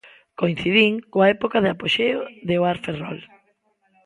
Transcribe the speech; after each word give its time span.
Coincidín 0.39 0.93
coa 1.11 1.29
época 1.35 1.57
de 1.63 1.69
apoxeo 1.71 2.19
do 2.47 2.55
Oar 2.63 2.77
Ferrol. 2.85 3.19